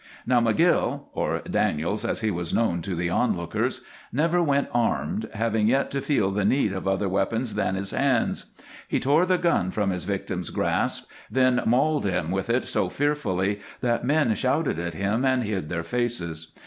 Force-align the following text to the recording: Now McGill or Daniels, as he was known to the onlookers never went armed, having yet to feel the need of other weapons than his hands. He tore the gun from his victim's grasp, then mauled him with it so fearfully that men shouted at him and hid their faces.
Now 0.25 0.41
McGill 0.41 1.03
or 1.13 1.41
Daniels, 1.47 2.03
as 2.03 2.21
he 2.21 2.31
was 2.31 2.55
known 2.55 2.81
to 2.81 2.95
the 2.95 3.11
onlookers 3.11 3.81
never 4.11 4.41
went 4.41 4.67
armed, 4.73 5.29
having 5.35 5.67
yet 5.67 5.91
to 5.91 6.01
feel 6.01 6.31
the 6.31 6.43
need 6.43 6.73
of 6.73 6.87
other 6.87 7.07
weapons 7.07 7.53
than 7.53 7.75
his 7.75 7.91
hands. 7.91 8.45
He 8.87 8.99
tore 8.99 9.27
the 9.27 9.37
gun 9.37 9.69
from 9.69 9.91
his 9.91 10.05
victim's 10.05 10.49
grasp, 10.49 11.07
then 11.29 11.61
mauled 11.67 12.05
him 12.07 12.31
with 12.31 12.49
it 12.49 12.65
so 12.65 12.89
fearfully 12.89 13.59
that 13.81 14.03
men 14.03 14.33
shouted 14.33 14.79
at 14.79 14.95
him 14.95 15.23
and 15.23 15.43
hid 15.43 15.69
their 15.69 15.83
faces. 15.83 16.51